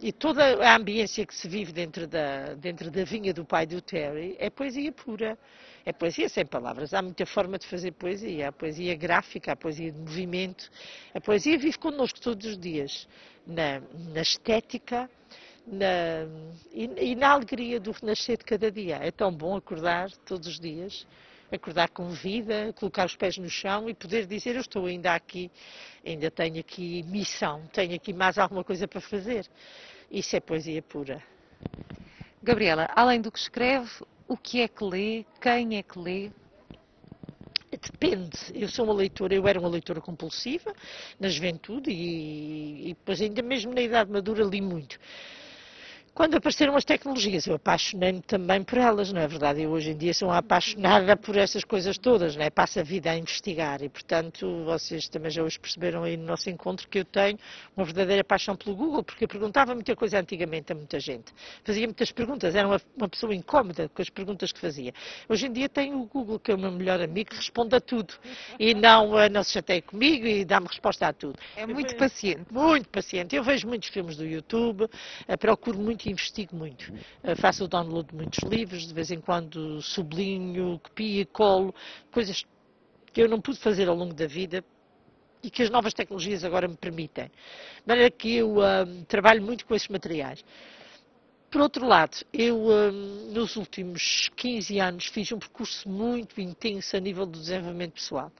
[0.02, 3.80] e toda a ambiência que se vive dentro da, dentro da vinha do pai do
[3.80, 5.38] Terry é poesia pura.
[5.86, 6.92] É poesia sem palavras.
[6.92, 8.48] Há muita forma de fazer poesia.
[8.48, 10.68] Há poesia gráfica, há poesia de movimento.
[11.14, 13.06] A poesia vive connosco todos os dias,
[13.46, 13.80] na,
[14.12, 15.08] na estética,
[15.64, 16.26] na,
[16.72, 18.96] e, e, na alegria do renascer de cada dia.
[18.96, 21.06] É tão bom acordar todos os dias
[21.52, 25.48] acordar com vida, colocar os pés no chão e poder dizer eu estou ainda aqui,
[26.04, 29.46] ainda tenho aqui missão, tenho aqui mais alguma coisa para fazer.
[30.10, 31.22] Isso é poesia pura.
[32.42, 33.88] Gabriela, além do que escreve,
[34.28, 35.24] o que é que lê?
[35.40, 36.30] Quem é que lê?
[37.70, 38.38] Depende.
[38.54, 40.74] Eu sou uma leitora, eu era uma leitora compulsiva
[41.20, 44.98] na juventude e, e depois ainda mesmo na idade madura li muito.
[46.16, 49.60] Quando apareceram as tecnologias, eu apaixonei-me também por elas, não é verdade?
[49.60, 52.48] Eu hoje em dia sou apaixonada por essas coisas todas, não é?
[52.48, 56.48] Passo a vida a investigar e, portanto, vocês também já hoje perceberam aí no nosso
[56.48, 57.38] encontro que eu tenho
[57.76, 61.34] uma verdadeira paixão pelo Google, porque eu perguntava muita coisa antigamente a muita gente.
[61.62, 64.94] Fazia muitas perguntas, era uma, uma pessoa incómoda com as perguntas que fazia.
[65.28, 67.80] Hoje em dia tenho o Google, que é o meu melhor amigo, que responde a
[67.80, 68.14] tudo
[68.58, 71.38] e não, eh, não se chateia comigo e dá-me resposta a tudo.
[71.54, 72.46] É muito paciente.
[72.50, 73.36] Muito paciente.
[73.36, 74.88] Eu vejo muitos filmes do YouTube,
[75.28, 76.92] eh, procuro muito investigo muito.
[77.22, 81.74] Uh, faço o download de muitos livros, de vez em quando sublinho, copio colo,
[82.10, 82.44] coisas
[83.12, 84.64] que eu não pude fazer ao longo da vida
[85.42, 87.26] e que as novas tecnologias agora me permitem.
[87.26, 90.44] De maneira que eu uh, trabalho muito com esses materiais.
[91.50, 92.92] Por outro lado, eu
[93.32, 98.32] nos últimos 15 anos fiz um percurso muito intenso a nível do desenvolvimento pessoal.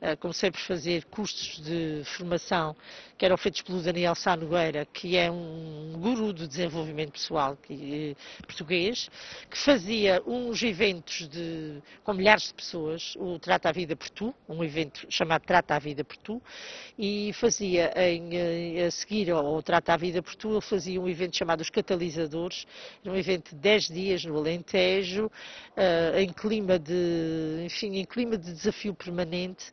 [0.00, 2.76] Eh, comecei por fazer cursos de formação
[3.16, 8.14] que eram feitos pelo Daniel Sá Nogueira, que é um guru do desenvolvimento pessoal eh,
[8.46, 9.08] português,
[9.50, 14.34] que fazia uns eventos de, com milhares de pessoas, o Trata a Vida por Tu,
[14.46, 16.42] um evento chamado Trata a Vida por Tu,
[16.98, 21.08] e fazia em, eh, a seguir ao Trata a Vida por Tu, ele fazia um
[21.08, 22.66] evento chamado Os Catalisadores,
[23.02, 25.30] um evento de 10 dias no Alentejo,
[26.16, 29.72] em clima de, enfim, em clima de desafio permanente,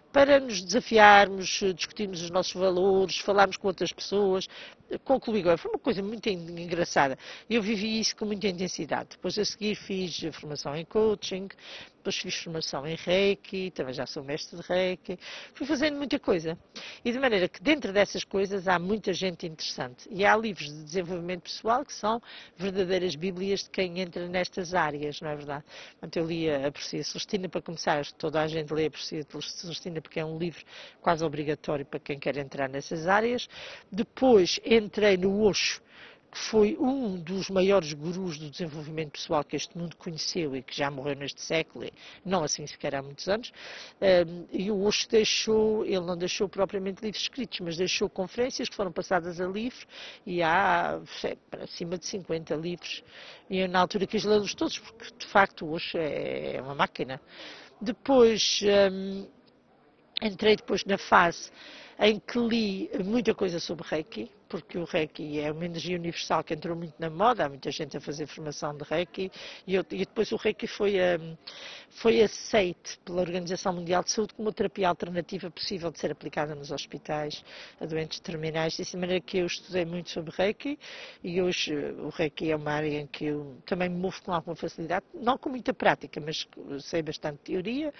[0.11, 4.47] para nos desafiarmos, discutirmos os nossos valores, falarmos com outras pessoas.
[5.05, 7.17] Concluí agora, foi uma coisa muito engraçada.
[7.49, 9.11] Eu vivi isso com muita intensidade.
[9.11, 11.47] Depois a seguir fiz formação em coaching,
[12.01, 15.17] depois fiz formação em Reiki, também já sou mestre de Reiki,
[15.53, 16.57] fui fazendo muita coisa.
[17.05, 20.09] E de maneira que dentro dessas coisas há muita gente interessante.
[20.11, 22.21] E há livros de desenvolvimento pessoal que são
[22.57, 25.63] verdadeiras bíblias de quem entra nestas áreas, não é verdade?
[25.91, 30.00] Portanto, eu li a Profecia Celestina para começar, toda a gente lê a Profecia Celestina
[30.01, 30.63] porque é um livro
[31.01, 33.47] quase obrigatório para quem quer entrar nessas áreas.
[33.91, 35.81] Depois entrei no Osho,
[36.31, 40.73] que foi um dos maiores gurus do desenvolvimento pessoal que este mundo conheceu e que
[40.73, 41.85] já morreu neste século,
[42.23, 43.51] não assim sequer há muitos anos,
[44.49, 48.93] e o Osho deixou, ele não deixou propriamente livros escritos, mas deixou conferências que foram
[48.93, 49.85] passadas a livro
[50.25, 53.03] e há sei, para cima de 50 livros.
[53.49, 56.75] E eu, na altura quis lê-los todos, porque de facto o Osho é, é uma
[56.75, 57.19] máquina.
[57.81, 58.61] Depois
[60.21, 61.51] entrei depois na fase
[61.99, 66.53] em que li muita coisa sobre Reiki, porque o Reiki é uma energia universal que
[66.53, 69.31] entrou muito na moda, há muita gente a fazer formação de Reiki,
[69.67, 71.37] e, eu, e depois o Reiki foi, um,
[71.89, 76.55] foi aceito pela Organização Mundial de Saúde como uma terapia alternativa possível de ser aplicada
[76.55, 77.45] nos hospitais
[77.79, 80.79] a doentes terminais, de maneira que eu estudei muito sobre Reiki,
[81.23, 84.55] e hoje o Reiki é uma área em que eu também me movo com alguma
[84.55, 86.47] facilidade, não com muita prática, mas
[86.79, 87.93] sei bastante teoria,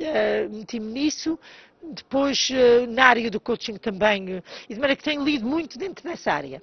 [0.00, 1.38] uh, meti-me nisso,
[1.82, 5.78] depois uh, na área do coaching também, uh, e de maneira que tenho lido muito
[5.78, 6.60] dentro dessa área,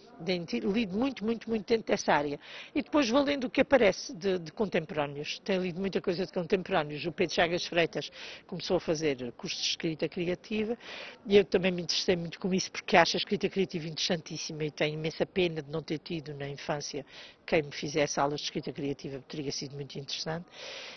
[0.63, 2.39] lido muito, muito, muito dentro dessa área.
[2.73, 6.33] E depois vou lendo o que aparece de, de contemporâneos, tenho lido muita coisa de
[6.33, 7.05] contemporâneos.
[7.05, 8.11] O Pedro Chagas Freitas
[8.45, 10.77] começou a fazer cursos de escrita criativa
[11.25, 14.71] e eu também me interessei muito com isso porque acho a escrita criativa interessantíssima e
[14.71, 17.05] tenho imensa pena de não ter tido na infância
[17.45, 20.45] quem me fizesse aulas de escrita criativa, teria sido muito interessante.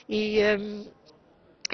[0.08, 0.86] E, um,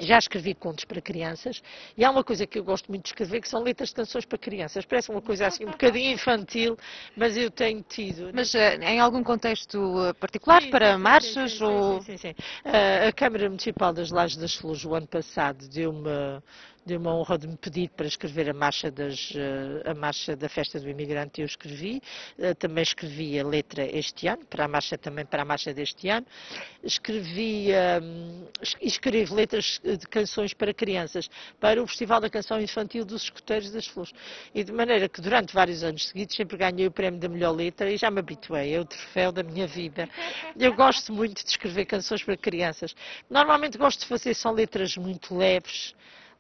[0.01, 1.63] já escrevi contos para crianças
[1.97, 4.25] e há uma coisa que eu gosto muito de escrever que são letras de canções
[4.25, 4.85] para crianças.
[4.85, 6.77] Parece uma coisa assim um bocadinho infantil,
[7.17, 8.31] mas eu tenho tido.
[8.35, 12.29] Mas uh, em algum contexto eh, particular sim, para sim, marchas sim, ou sim, sim,
[12.29, 12.35] sim.
[12.65, 16.09] Uh, a Câmara Municipal das Lajes das Flores o ano passado deu-me
[16.87, 20.49] deu uma honra de me pedir para escrever a marcha, das, eh, a marcha da
[20.49, 22.03] festa do imigrante, eu escrevi.
[22.39, 26.09] Eh, também escrevi a letra este ano, para a marcha também para a marcha deste
[26.09, 26.27] ano.
[26.83, 27.69] Escrevi
[28.03, 28.47] um,
[28.81, 33.87] escrevo letras de canções para crianças para o Festival da Canção Infantil dos Escuteiros das
[33.87, 34.13] Flores.
[34.55, 37.91] E de maneira que durante vários anos seguidos sempre ganhei o prémio da melhor letra
[37.91, 40.09] e já me habituei, é o troféu da minha vida.
[40.59, 42.95] Eu gosto muito de escrever canções para crianças.
[43.31, 45.95] Normalmente gosto de fazer são letras muito leves,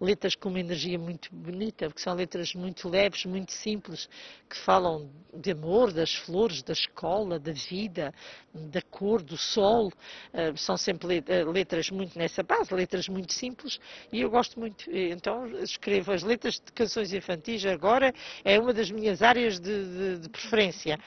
[0.04, 4.08] letras com uma energia muito bonita, porque são letras muito leves, muito simples,
[4.48, 8.12] que falam de amor, das flores, da escola, da vida,
[8.54, 9.88] da cor, do sol.
[9.88, 13.80] Uh, são sempre eh, letras muito nessa base, letras muito simples,
[14.12, 14.84] e eu gosto muito.
[14.90, 18.12] Então escrevo as letras de canções infantis agora,
[18.44, 20.98] é uma das minhas áreas de, de, de preferência.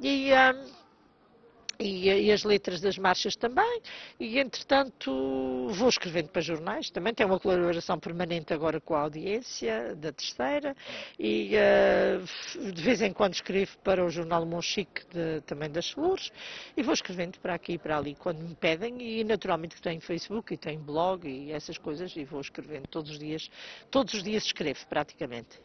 [0.00, 0.81] E, um,
[1.82, 3.80] e, e, as letras das marchas também,
[4.18, 9.94] e entretanto vou escrevendo para jornais, também tenho uma colaboração permanente agora com a audiência
[9.96, 10.76] da terceira,
[11.18, 16.30] e uh, de vez em quando escrevo para o jornal Monchique de, também das Flores,
[16.76, 20.00] e vou escrevendo para aqui e para ali quando me pedem, e naturalmente que tenho
[20.00, 23.50] Facebook e tenho blog e essas coisas, e vou escrevendo todos os dias,
[23.90, 25.60] todos os dias escrevo praticamente.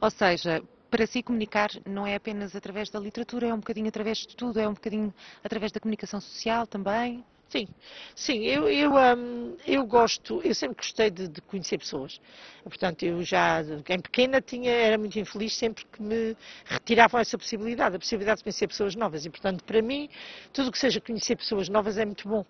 [0.00, 4.18] Ou seja, para si comunicar não é apenas através da literatura, é um bocadinho através
[4.18, 7.24] de tudo, é um bocadinho através da comunicação social também?
[7.50, 7.66] Sim,
[8.14, 12.20] sim, eu, eu, um, eu gosto, eu sempre gostei de, de, conhecer pessoas.
[12.62, 17.96] Portanto, eu já, em pequena, tinha, era muito infeliz sempre que me retiravam essa possibilidade,
[17.96, 19.26] a possibilidade de conhecer pessoas novas.
[19.26, 20.08] E, portanto, para mim,
[20.52, 22.44] tudo o que seja conhecer pessoas novas é muito bom.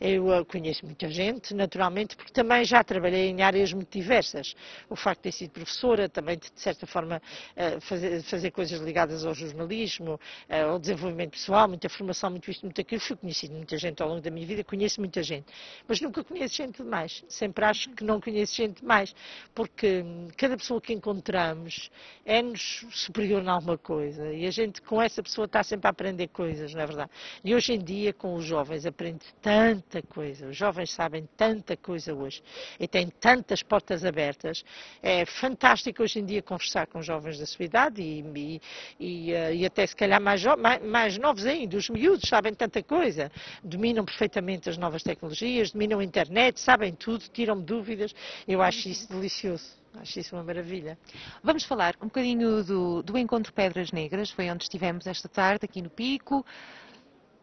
[0.00, 4.54] Eu uh, conheço muita gente, naturalmente, porque também já trabalhei em áreas muito diversas.
[4.88, 7.20] O facto de ter sido professora, também, de, de certa forma,
[7.56, 12.62] uh, fazer, fazer, coisas ligadas ao jornalismo, uh, ao desenvolvimento pessoal, muita formação, muito isto,
[12.62, 13.00] muito aquilo.
[13.00, 15.46] Fui conhecido muita gente ao longo da minha minha vida conheço muita gente,
[15.88, 17.24] mas nunca conheço gente demais.
[17.28, 19.14] Sempre acho que não conheço gente demais,
[19.54, 21.90] porque hum, cada pessoa que encontramos
[22.24, 26.28] é-nos superior em alguma coisa e a gente com essa pessoa está sempre a aprender
[26.28, 27.10] coisas, não é verdade?
[27.42, 30.48] E hoje em dia, com os jovens, aprende tanta coisa.
[30.48, 32.42] Os jovens sabem tanta coisa hoje
[32.78, 34.64] e têm tantas portas abertas.
[35.02, 38.60] É fantástico hoje em dia conversar com jovens da sua idade e,
[39.00, 41.76] e, e, eh, até se calhar mais, mais, mais novos ainda.
[41.76, 43.30] Os miúdos sabem tanta coisa,
[43.62, 48.12] dominam perfeitamente perfeitamente as novas tecnologias, dominam a internet, sabem tudo, tiram dúvidas.
[48.48, 49.64] Eu acho isso delicioso.
[49.94, 50.98] Acho isso uma maravilha.
[51.42, 55.80] Vamos falar um bocadinho do, do Encontro Pedras Negras, foi onde estivemos esta tarde, aqui
[55.80, 56.44] no Pico.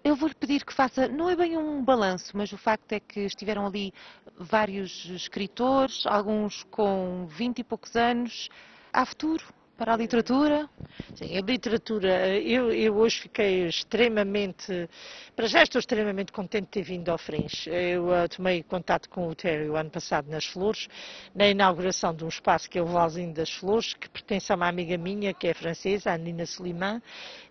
[0.04, 3.22] Eu vou-lhe pedir que faça, não é bem um balanço, mas o facto é que
[3.22, 3.94] estiveram ali
[4.38, 8.50] vários escritores, alguns com vinte e poucos anos.
[8.92, 9.46] Há futuro?
[9.82, 10.70] Para a literatura?
[11.16, 14.88] Sim, a literatura, eu, eu, hoje fiquei extremamente,
[15.36, 17.68] para já estou extremamente contente de ter vindo ao Fringe.
[17.68, 20.88] Eu uh, tomei contato com o Terry o ano passado nas Flores,
[21.34, 24.68] na inauguração de um espaço que é o Valzinho das Flores, que pertence a uma
[24.68, 27.02] amiga minha, que é francesa, a Nina Slimán,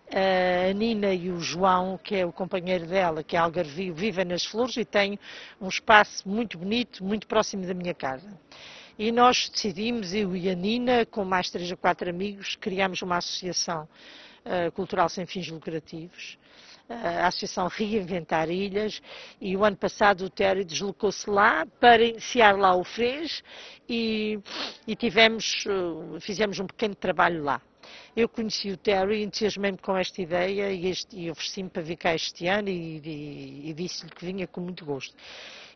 [0.09, 4.45] a Nina e o João, que é o companheiro dela, que é Algarvio, vivem nas
[4.45, 5.19] Flores e tem
[5.59, 8.29] um espaço muito bonito, muito próximo da minha casa.
[9.03, 13.17] E nós decidimos, eu e a Nina, com mais três ou quatro amigos, criamos uma
[13.17, 13.89] associação
[14.45, 16.37] uh, cultural sem fins lucrativos,
[16.87, 19.01] uh, a Associação Reinventar Ilhas,
[19.41, 23.41] e o ano passado o Terry deslocou-se lá para iniciar lá o FRES
[23.89, 24.39] e,
[24.85, 27.59] e tivemos, uh, fizemos um pequeno trabalho lá.
[28.15, 32.45] Eu conheci o Terry, entusiasmei-me com esta ideia e, e ofereci-me para vir cá este
[32.45, 35.15] ano e, e, e disse-lhe que vinha com muito gosto.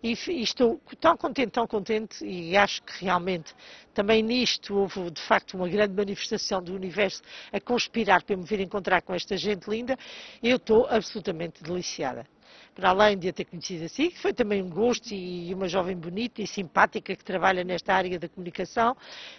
[0.03, 3.53] E, e estou tão contente, tão contente, e acho que realmente
[3.93, 8.59] também nisto houve de facto uma grande manifestação do universo a conspirar para me vir
[8.59, 9.97] encontrar com esta gente linda.
[10.43, 12.27] Eu estou absolutamente deliciada
[12.75, 15.95] para além de a ter conhecido assim, que foi também um gosto e uma jovem
[15.95, 18.95] bonita e simpática que trabalha nesta área da comunicação,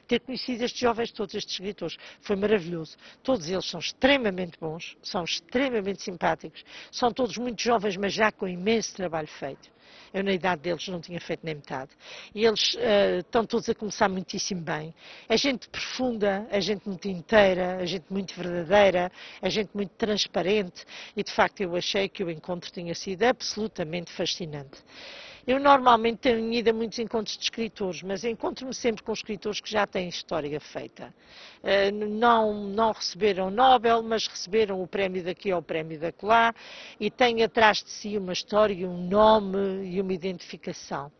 [0.08, 1.96] ter conhecido estes jovens, todos estes escritores.
[2.22, 2.96] Foi maravilhoso.
[3.22, 8.48] Todos eles são extremamente bons, são extremamente simpáticos, são todos muito jovens, mas já com
[8.48, 9.76] imenso trabalho feito.
[10.12, 11.90] Eu, na idade deles, não tinha feito nem metade.
[12.34, 14.94] E eles uh, estão todos a começar muitíssimo bem.
[15.28, 19.10] É gente profunda, é gente muito inteira, é gente muito verdadeira,
[19.42, 20.84] é gente muito transparente.
[21.16, 24.78] E, de facto, eu achei que o encontro tinha sido absolutamente fascinante.
[25.46, 29.70] Eu normalmente tenho ido a muitos encontros de escritores, mas encontro-me sempre com escritores que
[29.70, 31.14] já têm história feita.
[31.62, 36.52] Uh, não, não receberam Nobel, mas receberam o prémio daqui ou o prémio daquela
[36.98, 41.12] e têm atrás de si uma história, um nome e uma identificação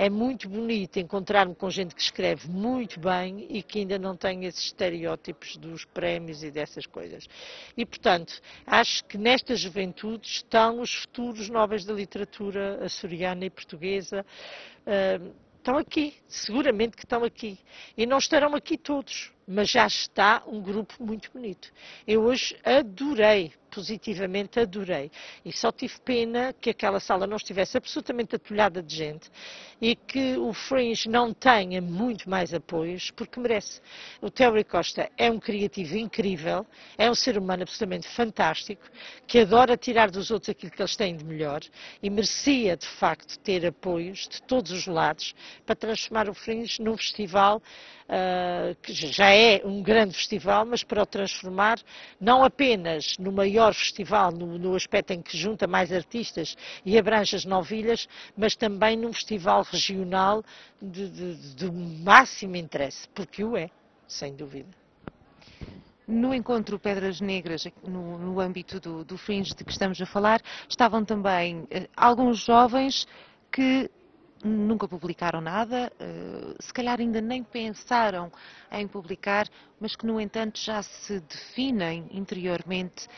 [0.00, 4.46] é muito bonito encontrar-me com gente que escreve muito bem e que ainda não tem
[4.46, 7.28] esses estereótipos dos prémios e dessas coisas.
[7.76, 14.24] E, portanto, acho que nesta juventude estão os futuros nobres da literatura açoriana e portuguesa.
[14.86, 17.58] Uh, estão aqui, seguramente que estão aqui.
[17.94, 21.72] E não estarão aqui todos, mas já está um grupo muito bonito.
[22.06, 25.10] Eu hoje adorei positivamente adorei.
[25.44, 29.30] E só tive pena que aquela sala não estivesse absolutamente atulhada de gente
[29.80, 33.80] e que o Fringe não tenha muito mais apoios, porque merece.
[34.20, 36.66] O Terry Costa é um criativo incrível,
[36.98, 38.82] é um ser humano absolutamente fantástico,
[39.26, 41.60] que adora tirar dos outros aquilo que eles têm de melhor
[42.02, 45.34] e merecia, de facto, ter apoios de todos os lados
[45.64, 47.62] para transformar o Fringe num festival
[48.10, 51.78] uh, que já é um grande festival, mas para o transformar
[52.20, 57.36] não apenas no maior festival, no, no aspecto em que junta mais artistas e abrange
[57.36, 60.42] as novilhas, mas também num festival regional
[60.80, 63.70] de, de, de máximo interesse, porque o é,
[64.06, 64.68] sem dúvida.
[66.06, 70.42] No encontro Pedras Negras, no, no âmbito do, do Fringe de que estamos a falar,
[70.68, 73.06] estavam também eh, alguns jovens
[73.52, 73.88] que
[74.44, 78.30] nunca publicaram nada, uh, se calhar ainda nem pensaram
[78.70, 79.46] em publicar,
[79.80, 83.08] mas que, no entanto, já se definem interiormente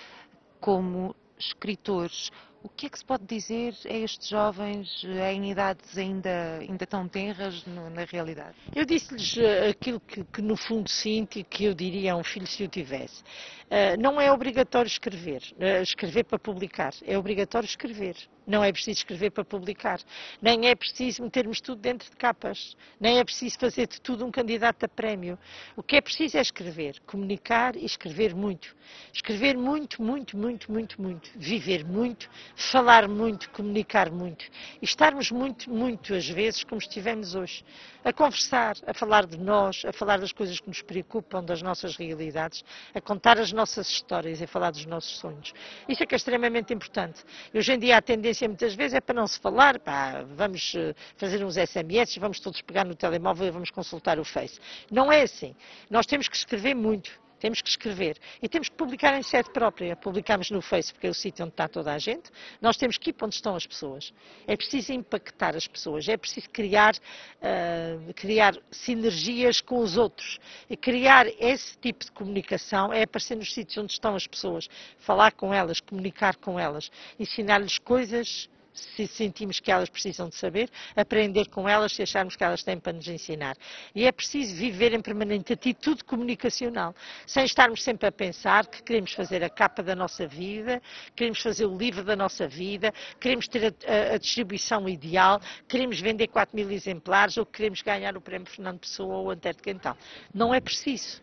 [0.61, 2.31] como escritores.
[2.65, 7.09] O que é que se pode dizer a estes jovens em idades ainda, ainda tão
[7.09, 8.55] tenras no, na realidade?
[8.73, 12.23] Eu disse-lhes eh, aquilo que, que, no fundo sinto e que eu diria a um
[12.23, 13.21] filho se o tivesse.
[13.67, 18.15] Uh, não é obrigatório escrever, uh, escrever para publicar, é obrigatório escrever.
[18.47, 20.01] Não é preciso escrever para publicar.
[20.41, 22.77] Nem é preciso metermos tudo dentro de capas.
[23.01, 25.39] Nem é preciso fazer de tudo um candidato a prémio.
[25.77, 28.75] O que é preciso é escrever, comunicar e escrever muito.
[29.13, 31.31] Escrever muito, muito, muito, muito, muito.
[31.37, 34.45] Viver muito, falar muito, comunicar muito.
[34.81, 37.65] E estarmos muito, muito, às vezes, como estivemos hoje.
[38.05, 41.97] A conversar, a falar de nós, a falar das coisas que nos preocupam, das nossas
[41.97, 45.53] realidades, a contar as nossas histórias a falar dos nossos sonhos.
[45.89, 47.23] Isso é que é extremamente importante.
[47.53, 50.75] E hoje em dia a tendência muitas vezes é para não se falar, pá, vamos
[50.75, 54.59] eh, fazer uns SMS, vamos todos pegar no telemóvel e vamos consultar o Face.
[54.91, 55.55] Não é assim.
[55.91, 57.22] Nós temos que escrever muito.
[57.43, 59.97] Temos que escrever e temos que publicar em sede própria.
[59.97, 62.31] Publicamos no Face, porque é o sítio onde está toda a gente.
[62.61, 64.15] Nós temos que ir para onde estão as pessoas.
[64.47, 70.39] É preciso impactar as pessoas, é preciso criar, uh, criar sinergias com os outros.
[70.71, 75.33] E criar esse tipo de comunicação é aparecer nos sítios onde estão as pessoas, falar
[75.33, 81.49] com elas, comunicar com elas, ensinar-lhes coisas se sentimos que elas precisam de saber, aprender
[81.49, 83.57] com elas se acharmos que elas têm para nos ensinar.
[83.95, 86.95] E é preciso viver em permanente atitude comunicacional,
[87.27, 90.81] sem estarmos sempre a pensar que queremos fazer a capa da nossa vida,
[91.15, 96.01] queremos fazer o livro da nossa vida, queremos ter a, a, a distribuição ideal, queremos
[96.01, 99.97] vender 4 mil exemplares ou queremos ganhar o prémio Fernando Pessoa ou Antero de Quental.
[100.33, 101.21] Não é preciso.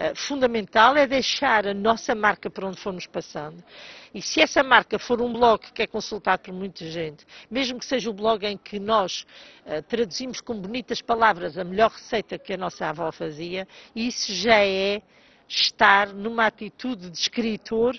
[0.00, 3.64] Eh, fundamental é deixar a nossa marca por onde formos passando.
[4.14, 7.84] E se essa marca for um blog que é consultado por muita gente, mesmo que
[7.84, 9.26] seja o blog em que nós
[9.66, 14.64] uh, traduzimos com bonitas palavras a melhor receita que a nossa avó fazia, isso já
[14.64, 15.02] é
[15.48, 17.98] estar numa atitude de escritor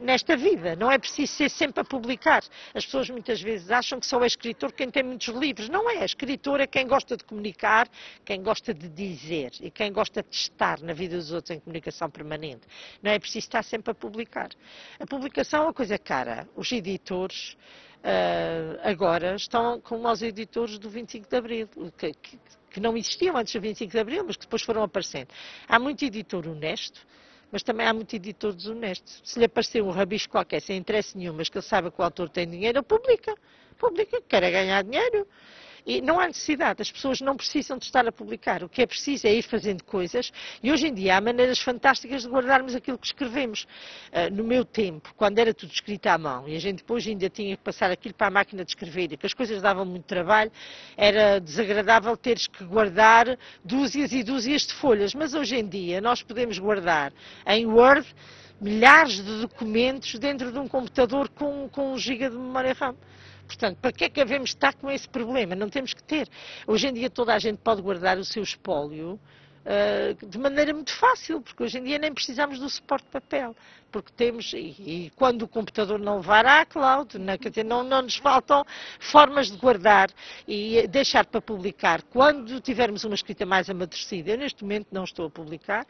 [0.00, 0.74] nesta vida.
[0.74, 2.42] Não é preciso ser sempre a publicar.
[2.74, 5.68] As pessoas muitas vezes acham que só é escritor quem tem muitos livros.
[5.68, 6.04] Não é.
[6.04, 7.88] Escritor é quem gosta de comunicar,
[8.24, 12.10] quem gosta de dizer e quem gosta de estar na vida dos outros em comunicação
[12.10, 12.66] permanente.
[13.02, 14.48] Não é preciso estar sempre a publicar.
[14.98, 16.48] A publicação é uma coisa cara.
[16.56, 17.56] Os editores.
[18.00, 22.38] Uh, agora estão como os editores do 25 de Abril, que, que,
[22.70, 25.28] que não existiam antes do 25 de Abril, mas que depois foram aparecendo.
[25.68, 27.06] Há muito editor honesto,
[27.50, 29.20] mas também há muito editor desonesto.
[29.24, 32.04] Se lhe aparecer um rabisco qualquer sem interesse nenhum, mas que ele saiba que o
[32.04, 33.34] autor tem dinheiro, publica.
[33.78, 35.26] Publica, quer é ganhar dinheiro.
[35.86, 38.62] E não há necessidade, as pessoas não precisam de estar a publicar.
[38.62, 42.22] O que é preciso é ir fazendo coisas e hoje em dia há maneiras fantásticas
[42.22, 43.66] de guardarmos aquilo que escrevemos.
[44.12, 47.28] Uh, no meu tempo, quando era tudo escrito à mão e a gente depois ainda
[47.28, 50.04] tinha que passar aquilo para a máquina de escrever e que as coisas davam muito
[50.04, 50.50] trabalho,
[50.96, 55.14] era desagradável teres que guardar dúzias e dúzias de folhas.
[55.14, 57.12] Mas hoje em dia nós podemos guardar
[57.46, 58.06] em Word
[58.60, 62.94] milhares de documentos dentro de um computador com, com um giga de memória RAM.
[63.50, 65.56] Portanto, para que é que devemos estar com esse problema?
[65.56, 66.28] Não temos que ter.
[66.68, 69.18] Hoje em dia toda a gente pode guardar o seu espólio
[69.64, 73.56] uh, de maneira muito fácil, porque hoje em dia nem precisamos do suporte de papel,
[73.90, 77.82] porque temos, e, e quando o computador não levar à cloud, não, quer dizer, não,
[77.82, 78.64] não nos faltam
[79.00, 80.08] formas de guardar
[80.46, 82.02] e deixar para publicar.
[82.02, 85.84] Quando tivermos uma escrita mais amadurecida, eu neste momento não estou a publicar,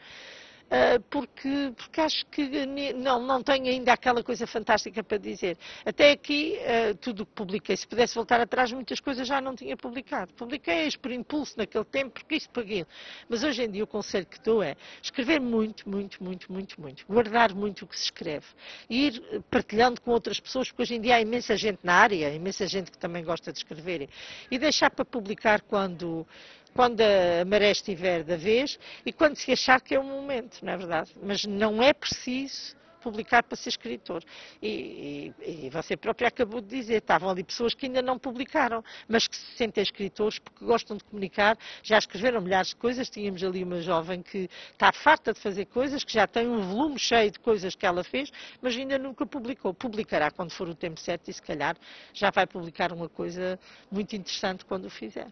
[1.09, 2.65] porque, porque acho que
[2.95, 5.57] não, não tenho ainda aquela coisa fantástica para dizer.
[5.85, 9.75] Até aqui, ah, tudo que publiquei, se pudesse voltar atrás, muitas coisas já não tinha
[9.75, 10.33] publicado.
[10.33, 12.85] Publiquei-as por impulso naquele tempo, porque isto paguei.
[13.27, 17.05] Mas hoje em dia o conselho que dou é escrever muito, muito, muito, muito, muito.
[17.05, 18.45] Guardar muito o que se escreve.
[18.89, 22.65] Ir partilhando com outras pessoas, porque hoje em dia há imensa gente na área, imensa
[22.65, 24.07] gente que também gosta de escrever.
[24.49, 26.25] E deixar para publicar quando
[26.73, 30.73] quando a maré estiver da vez e quando se achar que é o momento, não
[30.73, 31.11] é verdade?
[31.21, 34.23] Mas não é preciso publicar para ser escritor.
[34.61, 38.83] E, e, e, você própria acabou de dizer, estavam ali pessoas que ainda não publicaram,
[39.07, 43.09] mas que se sentem escritores porque gostam de comunicar, já escreveram milhares de coisas.
[43.09, 46.99] Tínhamos ali uma jovem que está farta de fazer coisas, que já tem um volume
[46.99, 49.73] cheio de coisas que ela fez, mas ainda nunca publicou.
[49.73, 51.75] Publicará quando for o tempo certo e se calhar
[52.13, 53.59] já vai publicar uma coisa
[53.91, 55.27] muito interessante quando o fizer.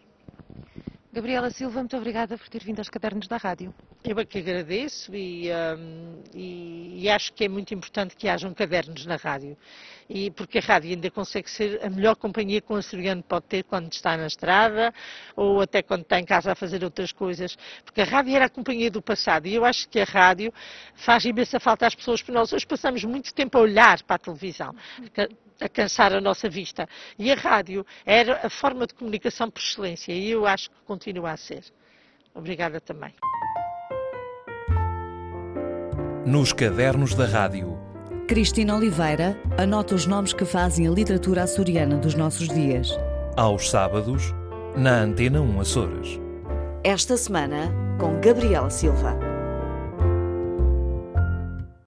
[1.12, 3.74] Gabriela Silva, muito obrigada por ter vindo aos cadernos da rádio.
[4.02, 8.54] Eu é que agradeço e, um, e, e, acho que é muito importante que hajam
[8.54, 9.58] cadernos na rádio.
[10.08, 13.62] E porque a rádio ainda consegue ser a melhor companhia que um açoriano pode ter
[13.62, 14.92] quando está na estrada
[15.36, 17.58] ou até quando está em casa a fazer outras coisas.
[17.84, 20.50] Porque a rádio era a companhia do passado e eu acho que a rádio
[20.94, 24.18] faz imensa falta às pessoas, porque nós hoje passamos muito tempo a olhar para a
[24.18, 24.74] televisão
[25.60, 26.88] a cansar a nossa vista.
[27.18, 31.32] E a rádio era a forma de comunicação por excelência e eu acho que continua
[31.32, 31.64] a ser.
[32.34, 33.12] Obrigada também.
[36.30, 37.76] Nos cadernos da rádio.
[38.28, 42.96] Cristina Oliveira anota os nomes que fazem a literatura açoriana dos nossos dias.
[43.36, 44.32] Aos sábados,
[44.76, 46.20] na Antena 1 Açores.
[46.84, 49.29] Esta semana, com Gabriela Silva.